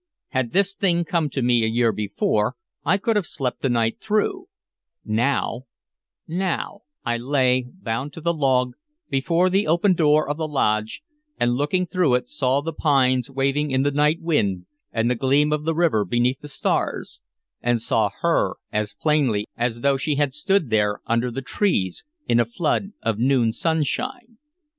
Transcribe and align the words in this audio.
Had 0.29 0.51
this 0.51 0.73
thing 0.73 1.05
come 1.05 1.29
to 1.29 1.43
me 1.43 1.63
a 1.63 1.67
year 1.69 1.91
before, 1.91 2.55
I 2.83 2.97
could 2.97 3.15
have 3.15 3.27
slept 3.27 3.61
the 3.61 3.69
night 3.69 3.99
through; 3.99 4.47
now 5.05 5.67
now 6.27 6.81
I 7.05 7.17
lay, 7.19 7.67
bound 7.71 8.11
to 8.13 8.21
the 8.21 8.33
log, 8.33 8.73
before 9.11 9.47
the 9.47 9.67
open 9.67 9.93
door 9.93 10.27
of 10.27 10.37
the 10.37 10.47
lodge, 10.47 11.03
and, 11.39 11.53
looking 11.53 11.85
through 11.85 12.15
it, 12.15 12.29
saw 12.29 12.61
the 12.61 12.73
pines 12.73 13.29
waving 13.29 13.69
in 13.69 13.83
the 13.83 13.91
night 13.91 14.19
wind 14.21 14.65
and 14.91 15.07
the 15.07 15.13
gleam 15.13 15.53
of 15.53 15.65
the 15.65 15.75
river 15.75 16.03
beneath 16.03 16.41
the 16.41 16.49
stars, 16.49 17.21
and 17.61 17.79
saw 17.79 18.09
her 18.23 18.55
as 18.73 18.95
plainly 18.99 19.47
as 19.55 19.81
though 19.81 19.97
she 19.97 20.15
had 20.15 20.33
stood 20.33 20.71
there 20.71 20.99
under 21.05 21.29
the 21.29 21.43
trees, 21.43 22.05
in 22.27 22.39
a 22.39 22.45
flood 22.45 22.89
of 23.03 23.19
noon 23.19 23.53
sunshine. 23.53 24.39